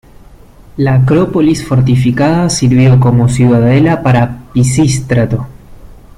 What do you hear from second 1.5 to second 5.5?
fortificada sirvió como ciudadela para Pisístrato.